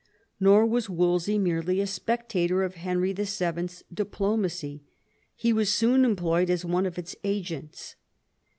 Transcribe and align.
Nor 0.39 0.65
was 0.65 0.89
Wolsey 0.89 1.37
merely 1.37 1.79
a 1.79 1.85
spectator 1.85 2.63
of 2.63 2.73
Henry 2.73 3.13
VII. 3.13 3.67
's 3.67 3.83
diplomacy; 3.93 4.81
he 5.35 5.53
was 5.53 5.71
soon 5.71 6.03
employed 6.05 6.49
as 6.49 6.65
one 6.65 6.87
of 6.87 6.97
its 6.97 7.15
agents. 7.23 7.93